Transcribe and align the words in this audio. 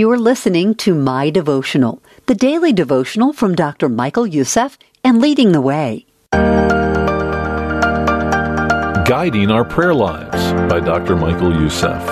You 0.00 0.10
are 0.12 0.18
listening 0.18 0.76
to 0.76 0.94
My 0.94 1.28
Devotional, 1.28 2.02
the 2.24 2.34
daily 2.34 2.72
devotional 2.72 3.34
from 3.34 3.54
Dr. 3.54 3.90
Michael 3.90 4.26
Youssef 4.26 4.78
and 5.04 5.20
Leading 5.20 5.52
the 5.52 5.60
Way. 5.60 6.06
Guiding 9.04 9.50
Our 9.50 9.66
Prayer 9.66 9.92
Lives 9.92 10.54
by 10.72 10.80
Dr. 10.80 11.16
Michael 11.16 11.52
Youssef. 11.52 12.02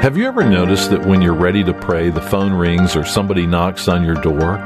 Have 0.00 0.16
you 0.16 0.26
ever 0.26 0.48
noticed 0.48 0.88
that 0.92 1.04
when 1.04 1.20
you're 1.20 1.34
ready 1.34 1.62
to 1.62 1.74
pray, 1.74 2.08
the 2.08 2.22
phone 2.22 2.54
rings 2.54 2.96
or 2.96 3.04
somebody 3.04 3.46
knocks 3.46 3.86
on 3.86 4.02
your 4.02 4.14
door? 4.14 4.56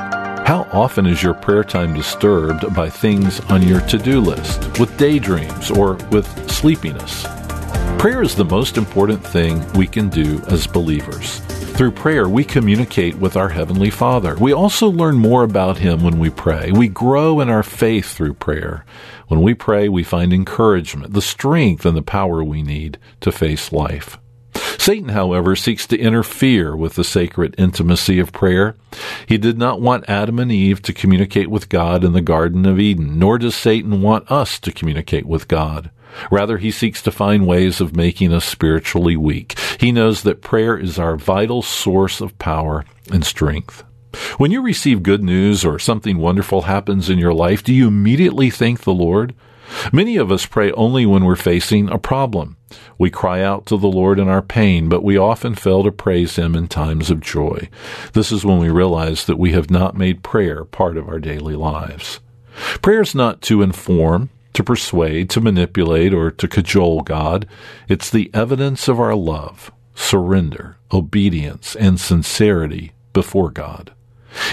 How 0.46 0.68
often 0.70 1.06
is 1.06 1.24
your 1.24 1.34
prayer 1.34 1.64
time 1.64 1.92
disturbed 1.92 2.72
by 2.72 2.88
things 2.88 3.40
on 3.50 3.66
your 3.66 3.80
to 3.88 3.98
do 3.98 4.20
list, 4.20 4.78
with 4.78 4.96
daydreams, 4.96 5.72
or 5.72 5.94
with 6.12 6.48
sleepiness? 6.48 7.26
Prayer 8.02 8.20
is 8.20 8.34
the 8.34 8.44
most 8.44 8.78
important 8.78 9.24
thing 9.24 9.64
we 9.74 9.86
can 9.86 10.08
do 10.08 10.42
as 10.48 10.66
believers. 10.66 11.38
Through 11.76 11.92
prayer, 11.92 12.28
we 12.28 12.42
communicate 12.42 13.14
with 13.14 13.36
our 13.36 13.48
Heavenly 13.48 13.90
Father. 13.90 14.34
We 14.40 14.52
also 14.52 14.88
learn 14.88 15.14
more 15.14 15.44
about 15.44 15.78
Him 15.78 16.02
when 16.02 16.18
we 16.18 16.28
pray. 16.28 16.72
We 16.72 16.88
grow 16.88 17.38
in 17.38 17.48
our 17.48 17.62
faith 17.62 18.06
through 18.06 18.34
prayer. 18.34 18.84
When 19.28 19.40
we 19.40 19.54
pray, 19.54 19.88
we 19.88 20.02
find 20.02 20.32
encouragement, 20.32 21.12
the 21.12 21.22
strength, 21.22 21.86
and 21.86 21.96
the 21.96 22.02
power 22.02 22.42
we 22.42 22.60
need 22.60 22.98
to 23.20 23.30
face 23.30 23.70
life. 23.70 24.18
Satan, 24.78 25.10
however, 25.10 25.54
seeks 25.54 25.86
to 25.86 25.96
interfere 25.96 26.74
with 26.74 26.96
the 26.96 27.04
sacred 27.04 27.54
intimacy 27.56 28.18
of 28.18 28.32
prayer. 28.32 28.74
He 29.26 29.38
did 29.38 29.58
not 29.58 29.80
want 29.80 30.10
Adam 30.10 30.40
and 30.40 30.50
Eve 30.50 30.82
to 30.82 30.92
communicate 30.92 31.50
with 31.50 31.68
God 31.68 32.02
in 32.02 32.14
the 32.14 32.20
Garden 32.20 32.66
of 32.66 32.80
Eden, 32.80 33.20
nor 33.20 33.38
does 33.38 33.54
Satan 33.54 34.02
want 34.02 34.28
us 34.28 34.58
to 34.58 34.72
communicate 34.72 35.24
with 35.24 35.46
God. 35.46 35.92
Rather, 36.30 36.58
he 36.58 36.70
seeks 36.70 37.02
to 37.02 37.10
find 37.10 37.46
ways 37.46 37.80
of 37.80 37.96
making 37.96 38.32
us 38.32 38.44
spiritually 38.44 39.16
weak. 39.16 39.58
He 39.78 39.92
knows 39.92 40.22
that 40.22 40.42
prayer 40.42 40.76
is 40.76 40.98
our 40.98 41.16
vital 41.16 41.62
source 41.62 42.20
of 42.20 42.38
power 42.38 42.84
and 43.10 43.24
strength. 43.24 43.84
When 44.36 44.50
you 44.50 44.62
receive 44.62 45.02
good 45.02 45.24
news 45.24 45.64
or 45.64 45.78
something 45.78 46.18
wonderful 46.18 46.62
happens 46.62 47.08
in 47.08 47.18
your 47.18 47.32
life, 47.32 47.62
do 47.62 47.72
you 47.72 47.88
immediately 47.88 48.50
thank 48.50 48.80
the 48.80 48.92
Lord? 48.92 49.34
Many 49.92 50.16
of 50.16 50.30
us 50.30 50.44
pray 50.44 50.70
only 50.72 51.06
when 51.06 51.24
we're 51.24 51.36
facing 51.36 51.88
a 51.88 51.98
problem. 51.98 52.56
We 52.98 53.10
cry 53.10 53.42
out 53.42 53.66
to 53.66 53.76
the 53.76 53.88
Lord 53.88 54.18
in 54.18 54.28
our 54.28 54.42
pain, 54.42 54.88
but 54.88 55.02
we 55.02 55.16
often 55.16 55.54
fail 55.54 55.82
to 55.82 55.92
praise 55.92 56.36
Him 56.36 56.54
in 56.54 56.68
times 56.68 57.10
of 57.10 57.20
joy. 57.20 57.68
This 58.12 58.30
is 58.30 58.44
when 58.44 58.58
we 58.58 58.68
realize 58.68 59.26
that 59.26 59.38
we 59.38 59.52
have 59.52 59.70
not 59.70 59.96
made 59.96 60.22
prayer 60.22 60.64
part 60.64 60.96
of 60.96 61.08
our 61.08 61.18
daily 61.18 61.56
lives. 61.56 62.20
Prayer 62.82 63.00
is 63.00 63.14
not 63.14 63.40
to 63.42 63.62
inform, 63.62 64.30
to 64.54 64.64
persuade, 64.64 65.30
to 65.30 65.40
manipulate, 65.40 66.12
or 66.12 66.30
to 66.30 66.48
cajole 66.48 67.02
God. 67.02 67.46
It's 67.88 68.10
the 68.10 68.30
evidence 68.34 68.88
of 68.88 69.00
our 69.00 69.14
love, 69.14 69.70
surrender, 69.94 70.76
obedience, 70.92 71.74
and 71.76 71.98
sincerity 71.98 72.92
before 73.12 73.50
God. 73.50 73.92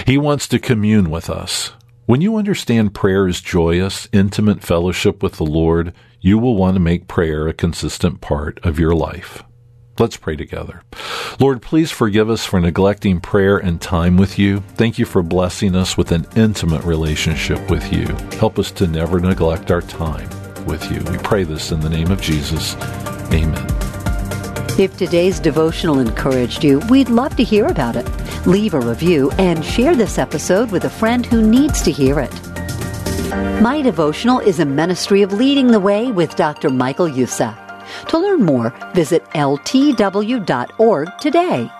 He 0.06 0.18
wants 0.18 0.46
to 0.48 0.58
commune 0.58 1.10
with 1.10 1.30
us. 1.30 1.72
When 2.06 2.20
you 2.20 2.36
understand 2.36 2.94
prayer 2.94 3.28
is 3.28 3.40
joyous, 3.40 4.08
intimate 4.12 4.62
fellowship 4.62 5.22
with 5.22 5.36
the 5.36 5.46
Lord, 5.46 5.94
you 6.20 6.38
will 6.38 6.56
want 6.56 6.74
to 6.74 6.80
make 6.80 7.08
prayer 7.08 7.46
a 7.46 7.54
consistent 7.54 8.20
part 8.20 8.58
of 8.64 8.78
your 8.78 8.94
life. 8.94 9.44
Let's 9.98 10.16
pray 10.16 10.36
together. 10.36 10.82
Lord, 11.40 11.62
please 11.62 11.90
forgive 11.90 12.28
us 12.28 12.44
for 12.44 12.60
neglecting 12.60 13.18
prayer 13.18 13.56
and 13.56 13.80
time 13.80 14.18
with 14.18 14.38
you. 14.38 14.60
Thank 14.74 14.98
you 14.98 15.06
for 15.06 15.22
blessing 15.22 15.74
us 15.74 15.96
with 15.96 16.12
an 16.12 16.26
intimate 16.36 16.84
relationship 16.84 17.70
with 17.70 17.90
you. 17.90 18.04
Help 18.38 18.58
us 18.58 18.70
to 18.72 18.86
never 18.86 19.18
neglect 19.18 19.70
our 19.70 19.80
time 19.80 20.28
with 20.66 20.92
you. 20.92 21.02
We 21.10 21.16
pray 21.16 21.44
this 21.44 21.72
in 21.72 21.80
the 21.80 21.88
name 21.88 22.10
of 22.10 22.20
Jesus. 22.20 22.76
Amen. 23.32 23.66
If 24.78 24.98
today's 24.98 25.40
devotional 25.40 25.98
encouraged 25.98 26.62
you, 26.62 26.80
we'd 26.90 27.08
love 27.08 27.34
to 27.36 27.42
hear 27.42 27.66
about 27.68 27.96
it. 27.96 28.06
Leave 28.46 28.74
a 28.74 28.80
review 28.80 29.30
and 29.38 29.64
share 29.64 29.96
this 29.96 30.18
episode 30.18 30.70
with 30.70 30.84
a 30.84 30.90
friend 30.90 31.24
who 31.24 31.40
needs 31.40 31.80
to 31.82 31.90
hear 31.90 32.20
it. 32.20 32.34
My 33.62 33.80
Devotional 33.80 34.40
is 34.40 34.60
a 34.60 34.66
ministry 34.66 35.22
of 35.22 35.32
leading 35.32 35.68
the 35.68 35.80
way 35.80 36.12
with 36.12 36.36
Dr. 36.36 36.68
Michael 36.68 37.08
Youssef. 37.08 37.69
To 38.08 38.18
learn 38.18 38.42
more, 38.44 38.72
visit 38.94 39.24
ltw.org 39.30 41.08
today. 41.20 41.70